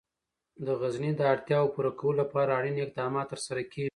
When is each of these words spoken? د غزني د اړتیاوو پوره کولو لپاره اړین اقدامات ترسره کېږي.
د 0.65 0.67
غزني 0.79 1.11
د 1.15 1.21
اړتیاوو 1.33 1.73
پوره 1.75 1.91
کولو 1.99 2.19
لپاره 2.21 2.51
اړین 2.59 2.75
اقدامات 2.79 3.27
ترسره 3.33 3.63
کېږي. 3.71 3.89